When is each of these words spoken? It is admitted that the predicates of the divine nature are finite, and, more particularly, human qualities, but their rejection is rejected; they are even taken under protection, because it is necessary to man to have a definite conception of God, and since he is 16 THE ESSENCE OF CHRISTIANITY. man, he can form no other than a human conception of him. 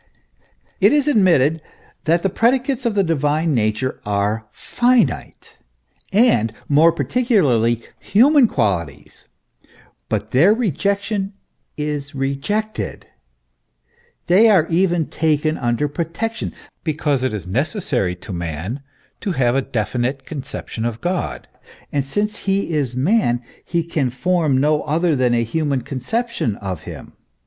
It 0.79 0.93
is 0.93 1.07
admitted 1.07 1.61
that 2.05 2.23
the 2.23 2.29
predicates 2.31 2.87
of 2.87 2.95
the 2.95 3.03
divine 3.03 3.53
nature 3.53 3.99
are 4.03 4.47
finite, 4.49 5.57
and, 6.11 6.51
more 6.67 6.91
particularly, 6.91 7.83
human 7.99 8.47
qualities, 8.47 9.27
but 10.09 10.31
their 10.31 10.55
rejection 10.55 11.33
is 11.77 12.15
rejected; 12.15 13.05
they 14.25 14.49
are 14.49 14.65
even 14.69 15.05
taken 15.05 15.55
under 15.55 15.87
protection, 15.87 16.51
because 16.83 17.21
it 17.21 17.31
is 17.31 17.45
necessary 17.45 18.15
to 18.15 18.33
man 18.33 18.81
to 19.19 19.33
have 19.33 19.55
a 19.55 19.61
definite 19.61 20.25
conception 20.25 20.83
of 20.83 20.99
God, 20.99 21.47
and 21.91 22.07
since 22.07 22.35
he 22.47 22.71
is 22.71 22.93
16 22.93 23.05
THE 23.05 23.11
ESSENCE 23.11 23.19
OF 23.21 23.21
CHRISTIANITY. 23.21 23.27
man, 23.27 23.61
he 23.65 23.83
can 23.83 24.09
form 24.09 24.57
no 24.57 24.81
other 24.81 25.15
than 25.15 25.35
a 25.35 25.43
human 25.43 25.81
conception 25.83 26.55
of 26.55 26.85
him. 26.85 27.13